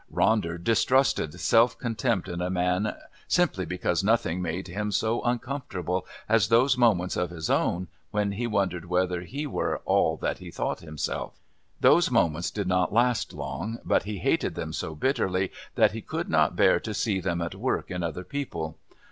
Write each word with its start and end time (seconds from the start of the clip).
Ronder 0.11 0.57
distrusted 0.57 1.39
self 1.39 1.77
contempt 1.77 2.27
in 2.27 2.41
a 2.41 2.49
man 2.49 2.95
simply 3.27 3.65
because 3.67 4.03
nothing 4.03 4.41
made 4.41 4.67
him 4.67 4.91
so 4.91 5.21
uncomfortable 5.21 6.07
as 6.27 6.47
those 6.47 6.75
moments 6.75 7.15
of 7.15 7.29
his 7.29 7.51
own 7.51 7.87
when 8.09 8.31
he 8.31 8.47
wondered 8.47 8.85
whether 8.85 9.21
he 9.21 9.45
were 9.45 9.77
all 9.85 10.17
that 10.17 10.39
he 10.39 10.49
thought 10.49 10.79
himself. 10.79 11.35
Those 11.81 12.09
moments 12.09 12.49
did 12.49 12.65
not 12.67 12.91
last 12.91 13.31
long, 13.31 13.77
but 13.85 14.01
he 14.01 14.17
hated 14.17 14.55
them 14.55 14.73
so 14.73 14.95
bitterly 14.95 15.51
that 15.75 15.91
he 15.91 16.01
could 16.01 16.29
not 16.31 16.55
bear 16.55 16.79
to 16.79 16.95
see 16.95 17.19
them 17.21 17.39
at 17.39 17.53
work 17.53 17.91
in 17.91 18.01
other 18.01 18.23
people. 18.23 18.79